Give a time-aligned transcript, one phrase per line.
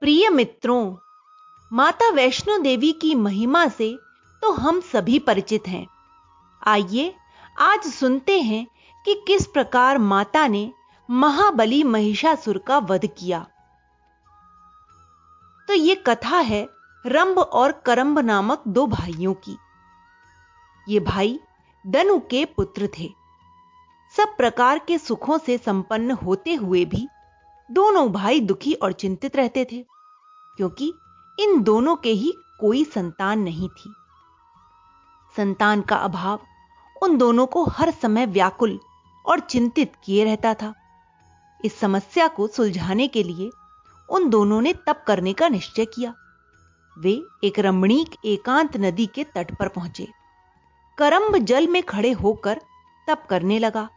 [0.00, 0.96] प्रिय मित्रों,
[1.72, 3.98] माता वैष्णो देवी की महिमा से
[4.42, 5.86] तो हम सभी परिचित हैं।
[6.66, 7.14] आइए,
[7.58, 8.66] आज सुनते हैं
[9.04, 10.72] कि किस प्रकार माता ने
[11.10, 13.46] महाबली महिषासुर का वध किया।
[15.68, 16.68] तो यह कथा है
[17.06, 19.56] रंभ और करंब नामक दो भाइयों की।
[20.88, 21.40] ये भाई
[21.86, 23.10] दनु के पुत्र थे।
[24.16, 27.08] सब प्रकार के सुखों से संपन्न होते हुए भी
[27.68, 29.84] दोनों भाई दुखी और चिंतित रहते थे,
[30.58, 30.92] क्योंकि
[31.38, 33.92] इन दोनों के ही कोई संतान नहीं थी।
[35.36, 36.40] संतान का अभाव
[37.02, 38.78] उन दोनों को हर समय व्याकुल
[39.24, 40.72] और चिंतित किए रहता था।
[41.60, 43.50] इस समस्या को सुलझाने के लिए
[44.08, 46.14] उन दोनों ने तप करने का निश्चय किया।
[46.96, 50.06] वे एक रमणीक एकांत नदी के तट पर पहुँचे।
[50.98, 52.60] करंब जल में खड़े होकर
[53.08, 53.88] तप करने लगा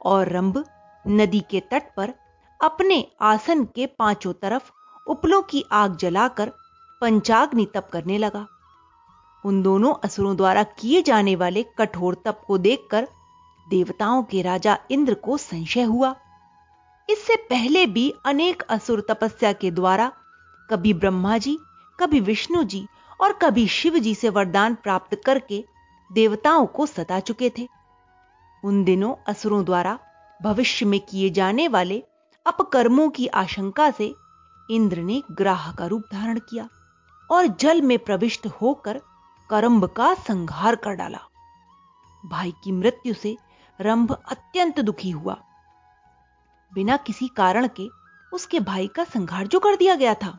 [0.00, 0.64] और रंब
[1.04, 2.12] नदी के तट पर
[2.62, 4.70] अपने आसन के पाँचों तरफ़
[5.06, 6.52] उपलों की आग जलाकर
[7.00, 8.46] पंचाग्नि तप करने लगा।
[9.44, 13.08] उन दोनों असुरों द्वारा किए जाने वाले कठोर तप को देखकर
[13.66, 16.14] देवताओं के राजा इंद्र को संशय हुआ।
[17.08, 20.10] इससे पहले भी अनेक असुर तपस्या के द्वारा
[20.70, 21.58] कभी ब्रह्मा जी,
[21.98, 22.86] कभी विष्णु जी
[23.20, 25.64] और कभी शिव जी से वरदान प्राप्त करके
[26.10, 27.68] देवताओं को सता चुके थे।
[28.64, 29.98] उन दिनों असुरों द्वारा
[30.42, 32.02] भविष्य में किए जाने वाले
[32.46, 34.14] अपकर्मों की आशंका से
[34.70, 36.68] इंद्र ने ग्राह का रूप धारण किया
[37.30, 39.00] और जल में प्रविष्ट होकर
[39.50, 41.18] करंब का संहार कर डाला।
[42.26, 43.36] भाई की मृत्यु से
[43.80, 45.44] रंभ अत्यंत दुखी हुआ।
[46.74, 47.88] बिना किसी कारण के
[48.32, 50.38] उसके भाई का संहार जो कर दिया गया था।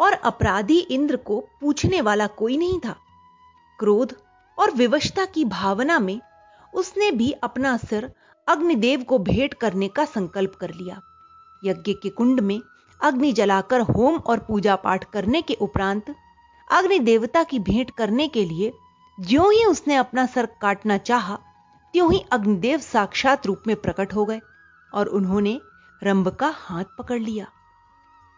[0.00, 2.96] और अपराधी इंद्र को पूछने वाला कोई नहीं था।
[3.78, 4.16] क्रोध
[4.58, 6.20] और विवशता की भावना में
[6.74, 8.12] उसने भी अपना सिर
[8.48, 11.00] अग्निदेव को भेंट करने का संकल्प कर लिया।
[11.64, 12.60] यज्ञ के कुंड में
[13.00, 16.14] अग्नि जलाकर होम और पूजा पाठ करने के उपरांत
[16.70, 18.72] अग्नि देवता की भेंट करने के लिए
[19.18, 21.38] ज्यों ही उसने अपना सर काटना चाहा,
[21.94, 24.40] त्यों ही अग्निदेव साक्षात रूप में प्रकट हो गए
[24.94, 25.60] और उन्होंने
[26.02, 27.46] रंभ का हाथ पकड़ लिया।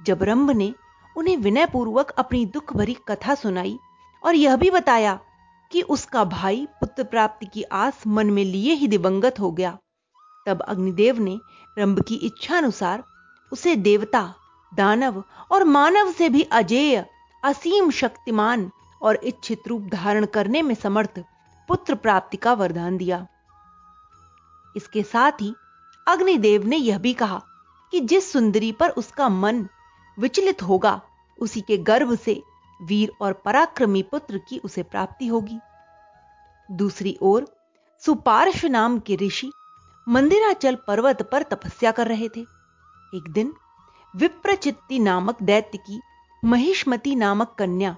[0.07, 0.73] जब रंभ ने
[1.17, 3.79] उन्हें विनयपूर्वक अपनी दुख भरी कथा सुनाई
[4.23, 5.19] और यह भी बताया
[5.73, 9.79] कि उसका भाई पुत्र प्राप्ति की आस मन में लिए ही दिवंगत हो गया
[10.47, 11.39] तब अग्निदेव ने
[11.79, 13.05] रंभ की इच्छा अनुसार
[13.53, 14.35] उसे देवता,
[14.75, 15.23] दानव
[15.53, 17.05] और मानव से भी अजेय,
[17.45, 18.71] असीम शक्तिमान
[19.03, 21.23] और इच्छित रूप धारण करने में समर्थ
[21.69, 23.27] पुत्र प्राप्ति का वरदान दिया।
[24.77, 25.55] इसके साथ ही
[26.09, 27.43] अग्निदेव ने यह भी कहा
[27.93, 29.69] कि जिस सुंदरी पर उसका मन
[30.19, 31.01] विचलित होगा,
[31.39, 32.43] उसी के गर्भ से
[32.83, 35.59] वीर और पराक्रमी पुत्र की उसे प्राप्ति होगी।
[36.71, 37.47] दूसरी ओर
[38.01, 39.53] सुपार्श नाम के ऋषि
[40.07, 42.41] मंदिराचल पर्वत पर तपस्या कर रहे थे।
[43.15, 43.53] एक दिन
[44.15, 46.01] विप्रचित्ती नामक दैत्य की
[46.43, 47.97] महिष्मती नामक कन्या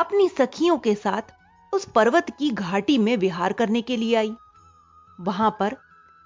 [0.00, 1.32] अपनी सखियों के साथ
[1.72, 4.34] उस पर्वत की घाटी में विहार करने के लिए आई।
[5.20, 5.76] वहाँ पर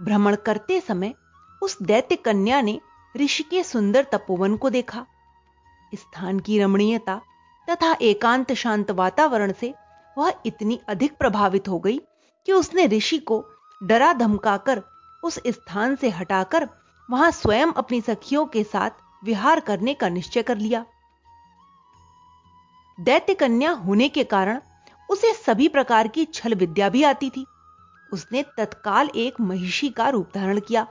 [0.00, 1.14] भ्रमण करते समय
[1.62, 2.80] उस दैत्य कन्या ने
[3.16, 5.06] ऋषि के सुंदर तपोवन को देखा।
[5.94, 7.20] स्थान की रमणीयता
[7.68, 9.74] तथा एकांत शांत वातावरण से
[10.18, 12.00] वह इतनी अधिक प्रभावित हो गई
[12.46, 13.44] कि उसने ऋषि को
[13.82, 14.82] डरा धमकाकर
[15.24, 16.68] उस स्थान से हटाकर
[17.08, 18.90] वहाँ स्वयं अपनी सखियों के साथ
[19.24, 20.84] विहार करने का निश्चय कर लिया।
[22.98, 24.60] दैत्य कन्या होने के कारण
[25.10, 27.44] उसे सभी प्रकार की छल विद्या भी आती थी।
[28.12, 30.86] उसने तत्काल एक महिषी का रूप धारण किया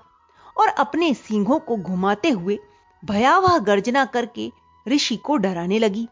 [0.57, 2.59] और अपने सिंहों को घुमाते हुए
[3.03, 4.51] भयावह गर्जना करके
[4.88, 6.07] ऋषि को डराने लगी।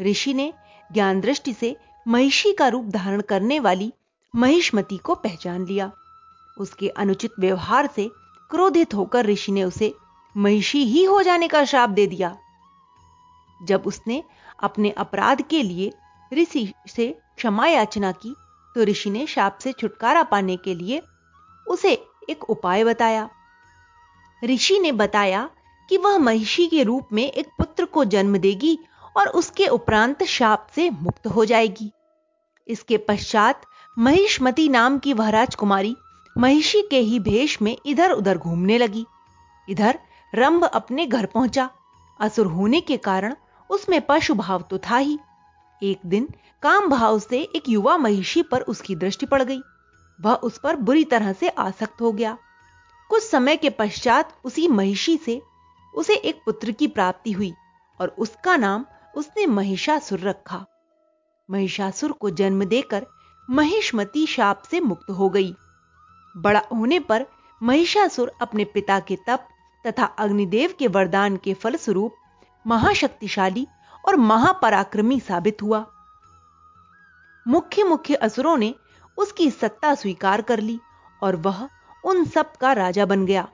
[0.00, 0.52] ऋषि ने
[0.92, 1.76] ज्ञान दृष्टि से
[2.08, 3.92] महिषी का रूप धारण करने वाली
[4.34, 5.90] महिष्मति को पहचान लिया।
[6.58, 8.10] उसके अनुचित व्यवहार से
[8.50, 9.94] क्रोधित होकर ऋषि ने उसे
[10.36, 12.36] महिषी ही हो जाने का श्राप दे दिया।
[13.60, 14.22] जब उसने
[14.62, 15.92] अपने अपराध के लिए
[16.32, 17.06] ऋषि से
[17.36, 18.34] क्षमा याचना की
[18.76, 21.02] तो ऋषि ने शाप से छुटकारा पाने के लिए
[21.66, 21.92] उसे
[22.30, 23.28] एक उपाय बताया।
[24.44, 25.48] ऋषि ने बताया
[25.88, 28.78] कि वह महिषी के रूप में एक पुत्र को जन्म देगी
[29.16, 31.90] और उसके उपरांत शाप से मुक्त हो जाएगी।
[32.68, 33.62] इसके पश्चात
[33.98, 35.96] महिष्मती नाम की वह राजकुमारी
[36.36, 39.06] महिषी के ही भेष में इधर उधर घूमने लगी।
[39.68, 39.98] इधर
[40.34, 41.70] रंभ अपने घर पहुँचा।
[42.20, 43.34] असुर होने के कारण
[43.70, 45.18] उसमें पशु भाव तो था ही।
[45.82, 46.28] एक दिन
[46.62, 49.60] काम भाव से एक युवा महिषी पर उसकी दृष्टि पड़ गई।
[50.20, 52.36] वह उस पर बुरी तरह से आसक्त हो गया।
[53.10, 55.40] कुछ समय के पश्चात उसी महिषी से
[55.94, 57.52] उसे एक पुत्र की प्राप्ति हुई
[58.00, 58.84] और उसका नाम
[59.16, 60.64] उसने महिषासुर रखा।
[61.50, 63.06] महिषासुर को जन्म देकर
[63.50, 65.54] महिष्मती शाप से मुक्त हो गई।
[66.34, 67.26] बड़ा होने पर
[67.62, 69.46] महिषासुर अपने पिता के तप
[69.84, 72.14] तथा अग्निदेव के वरदान के फलस्वरूप
[72.66, 73.66] महाशक्तिशाली
[74.04, 75.84] और महापराक्रमी साबित हुआ।
[77.46, 78.74] मुख्य मुख्य असुरों ने
[79.18, 80.78] उसकी सत्ता स्वीकार कर ली
[81.22, 81.68] और वह
[82.04, 83.48] उन सब का राजा बन गया।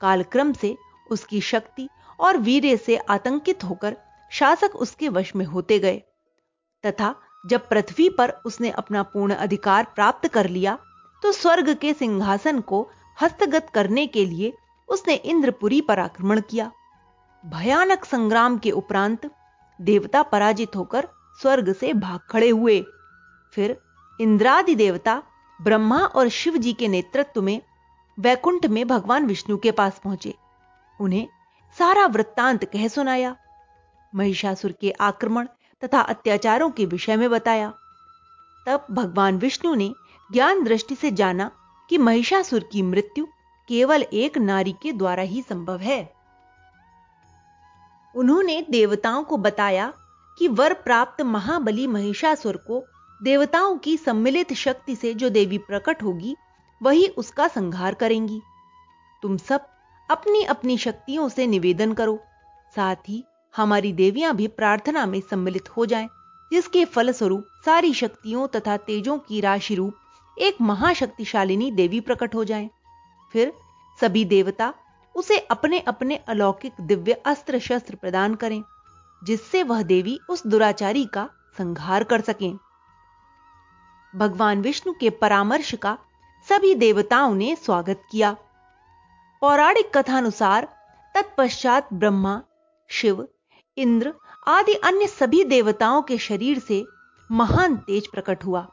[0.00, 0.76] कालक्रम से
[1.10, 1.88] उसकी शक्ति
[2.20, 3.96] और वीर्य से आतंकित होकर
[4.32, 6.02] शासक उसके वश में होते गए
[6.84, 7.14] तथा
[7.46, 10.78] जब पृथ्वी पर उसने अपना पूर्ण अधिकार प्राप्त कर लिया
[11.22, 12.90] तो स्वर्ग के सिंहासन को
[13.22, 14.52] हस्तगत करने के लिए
[14.88, 16.70] उसने इंद्रपुरी पर आक्रमण किया।
[17.46, 19.30] भयानक संग्राम के उपरांत
[19.80, 21.08] देवता पराजित होकर
[21.42, 22.84] स्वर्ग से भाग खड़े हुए।
[23.54, 23.80] फिर
[24.20, 25.22] इंद्रादि देवता
[25.62, 27.60] ब्रह्मा और शिव जी के नेतृत्व में
[28.20, 30.34] वैकुंठ में भगवान विष्णु के पास पहुँचे।
[31.00, 31.28] उन्हें
[31.78, 33.36] सारा वृत्तांत कह सुनाया।
[34.14, 35.46] महिषासुर के आक्रमण
[35.84, 37.72] तथा अत्याचारों के विषय में बताया।
[38.66, 39.92] तब भगवान विष्णु ने
[40.32, 41.50] ज्ञान दृष्टि से जाना
[41.90, 43.26] कि महिषासुर की मृत्यु
[43.68, 46.12] केवल एक नारी के द्वारा ही संभव है।
[48.14, 49.92] उन्होंने देवताओं को बताया
[50.38, 52.82] कि वर प्राप्त महाबली महिषासुर को
[53.22, 56.36] देवताओं की सम्मिलित शक्ति से जो देवी प्रकट होगी
[56.80, 58.40] वही उसका संहार करेंगी।
[59.22, 59.66] तुम सब
[60.08, 62.18] अपनी अपनी शक्तियों से निवेदन करो
[62.74, 63.22] साथ ही
[63.54, 66.08] हमारी देवियाँ भी प्रार्थना में सम्मिलित हो जाएँ,
[66.52, 69.94] जिसके फलस्वरूप सारी शक्तियों तथा तेजों की राशि रूप
[70.36, 72.68] एक महाशक्तिशालिनी देवी प्रकट हो जाएँ।
[73.34, 73.52] फिर
[73.98, 74.72] सभी देवता
[75.14, 78.62] उसे अपने अपने अलौकिक दिव्य अस्त्र शस्त्र प्रदान करें,
[79.22, 82.56] जिससे वह देवी उस दुराचारी का संहार कर सकें
[84.14, 85.96] भगवान विष्णु के परामर्श का
[86.48, 88.32] सभी देवताओं ने स्वागत किया
[89.42, 90.68] पौराणिक कथानुसार
[91.14, 92.40] तत्पश्चात ब्रह्मा,
[92.90, 93.26] शिव,
[93.76, 94.12] इंद्र
[94.48, 96.84] आदि अन्य सभी देवताओं के शरीर से
[97.30, 98.66] महान तेज प्रकट हुआ,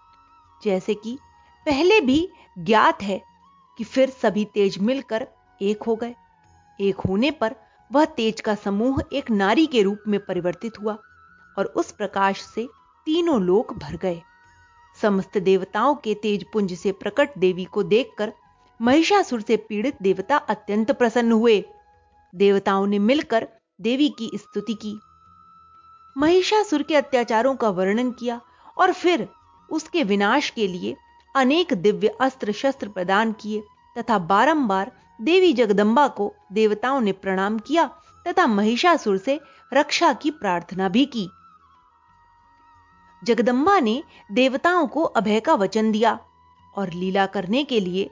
[0.62, 1.18] जैसे कि
[1.70, 3.22] पहले भी ज्ञात है
[3.78, 5.28] कि फिर सभी तेज मिलकर
[5.62, 6.14] एक हो गए।
[6.80, 7.56] एक होने पर
[7.92, 10.98] वह तेज का समूह एक नारी के रूप में परिवर्तित हुआ
[11.58, 12.68] और उस प्रकाश से
[13.08, 14.22] तीनों लोक भर गए।
[15.02, 18.34] समस्त देवताओं के तेज पुंज से प्रकट देवी को देखकर
[18.82, 21.64] महिषासुर से पीड़ित देवता अत्यंत प्रसन्न हुए।
[22.36, 23.48] देवताओं ने मिलकर
[23.82, 25.00] देवी की स्तुति की।
[26.18, 28.42] महिषासुर के अत्याचारों का वर्णन किया
[28.78, 29.28] और फिर
[29.70, 30.96] उसके विनाश के लिए
[31.40, 33.62] अनेक दिव्य अस्त्र शस्त्र प्रदान किए
[33.98, 34.92] तथा बारंबार
[35.22, 37.86] देवी जगदंबा को देवताओं ने प्रणाम किया
[38.26, 39.40] तथा महिषासुर से
[39.74, 41.30] रक्षा की प्रार्थना भी की
[43.22, 44.02] जगदंबा ने
[44.32, 46.18] देवताओं को अभय का वचन दिया
[46.76, 48.10] और लीला करने के लिए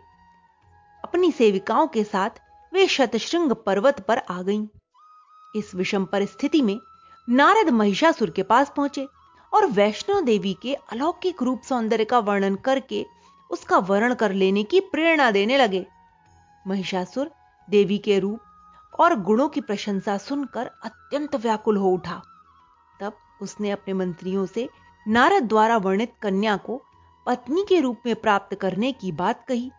[1.04, 2.40] अपनी सेविकाओं के साथ
[2.74, 4.68] वे शतशृंग पर्वत पर आ गईं।
[5.56, 6.78] इस विषम परिस्थिति में
[7.28, 9.08] नारद महिषासुर के पास पहुँचे
[9.54, 13.06] और वैष्णो देवी के अलौकिक रूप सौंदर्य का वर्णन करके
[13.50, 15.86] उसका वर्ण कर लेने की प्रेरणा देने लगे।
[16.66, 17.32] महिषासुर
[17.68, 22.22] देवी के रूप और गुणों की प्रशंसा सुनकर अत्यंत व्याकुल हो उठा।
[23.00, 24.68] तब उसने अपने मंत्रियों से
[25.06, 26.82] नारद द्वारा वर्णित कन्या को
[27.26, 29.72] पत्नी के रूप में प्राप्त करने की बात कही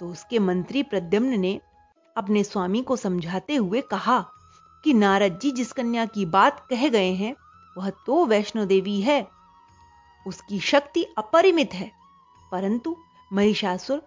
[0.00, 1.60] तो उसके मंत्री प्रद्युम्न ने
[2.16, 4.18] अपने स्वामी को समझाते हुए कहा
[4.84, 7.34] कि नारद जी जिस कन्या की बात कह गए हैं,
[7.76, 9.26] वह तो वैष्णो देवी है।
[10.26, 11.90] उसकी शक्ति अपरिमित है,
[12.52, 12.96] परंतु
[13.32, 14.02] महिषासुर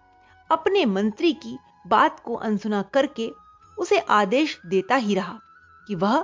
[0.50, 3.30] अपने मंत्री की बात को अनसुना करके
[3.78, 5.38] उसे आदेश देता ही रहा
[5.88, 6.22] कि वह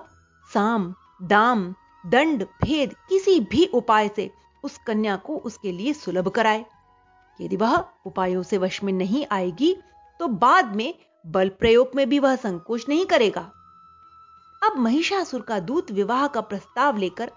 [0.50, 1.74] साम, दाम,
[2.06, 4.30] दंड, भेद किसी भी उपाय से
[4.64, 6.64] उस कन्या को उसके लिए सुलभ कराए।
[7.40, 9.76] यदि वह उपायों से वश में नहीं आएगी
[10.20, 10.94] तो बाद में
[11.26, 13.50] बल प्रयोग में भी वह संकोच नहीं करेगा।
[14.62, 17.32] अब महिषासुर का दूत विवाह का प्रस्ताव लेकर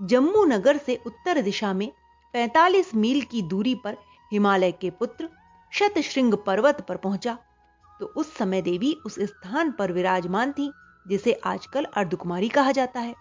[0.00, 1.92] जम्मू नगर से उत्तर दिशा में
[2.34, 3.96] 45 मील की दूरी पर
[4.32, 5.28] हिमालय के पुत्र
[5.72, 7.38] शतश्रृंग पर्वत पर पहुँचा।
[8.00, 10.72] तो उस समय देवी उस स्थान पर विराजमान थी,
[11.08, 13.14] जिसे आजकल अर्धकुमारी कहा जाता है।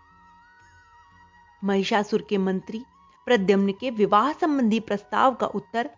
[1.63, 2.83] महिषासुर के मंत्री
[3.25, 5.89] प्रद्यम्न के विवाह संबंधी प्रस्ताव का उत्तर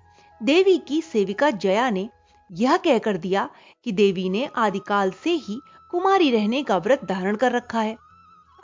[0.44, 2.10] देवी की सेविका जया ने
[2.52, 3.50] यह कहकर दिया
[3.84, 5.62] कि देवी ने आदिकाल से ही
[5.92, 7.98] कुमारी रहने का व्रत धारण कर रखा है।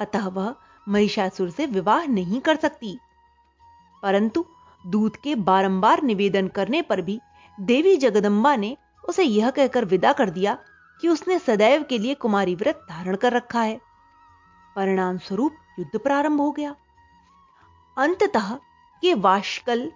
[0.02, 0.56] अतः वह
[0.90, 3.00] महिषासुर से विवाह नहीं कर सकती।
[4.04, 4.46] परंतु
[4.86, 7.20] दूत के बारंबार निवेदन करने पर भी
[7.58, 8.77] देवी जगदंबा ने
[9.10, 10.58] उसे यह कहकर विदा कर दिया
[11.01, 13.80] कि उसने सदैव के लिए कुमारी व्रत धारण कर रखा है।
[14.75, 16.75] परिणाम स्वरूप युद्ध प्रारंभ हो गया।
[17.98, 18.58] अंततः
[19.04, 19.92] ये वाशकल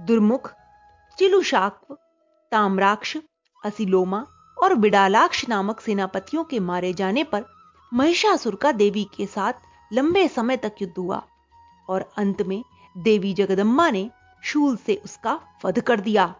[0.00, 0.52] दुर्मुख
[1.18, 1.94] चिलुशाक्व
[2.52, 3.16] ताम्राक्ष,
[3.64, 4.24] असिलोमा
[4.62, 7.44] और बिडालाक्ष नामक सेनापतियों के मारे जाने पर
[7.92, 9.52] महिषासुर का देवी के साथ
[9.92, 11.22] लंबे समय तक युद्ध हुआ
[11.88, 12.62] और अंत में
[12.96, 14.10] देवी जगदम्बा ने
[14.44, 16.34] शूल से उसका वध कर दिया।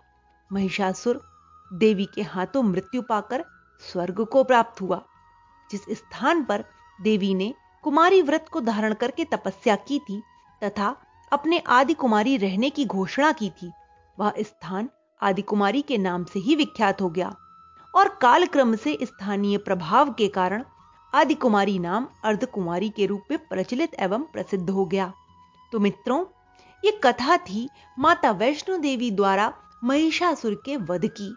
[0.53, 1.21] महिषासुर
[1.73, 3.45] देवी के हाथों मृत्यु पाकर
[3.93, 5.05] स्वर्ग को प्राप्त हुआ,
[5.71, 6.65] जिस स्थान पर
[7.03, 10.23] देवी ने कुमारी व्रत को धारण करके तपस्या की थी
[10.65, 10.97] तथा
[11.33, 13.71] अपने आदि कुमारी रहने की घोषणा की थी,
[14.19, 14.89] वह स्थान
[15.23, 17.35] आदि कुमारी के नाम से ही विख्यात हो गया।
[17.95, 20.65] और कालक्रम से स्थानीय प्रभाव के कारण
[21.15, 25.13] आदि कुमारी नाम अर्ध कुमारी के रूप में प्रचलित एवं प्रसिद्ध हो गया।
[25.73, 26.25] तो मित्रों
[26.85, 27.69] ये कथा थी
[27.99, 29.53] माता वैष्णो देवी द्वारा
[29.85, 31.35] महिषासुर के वध की।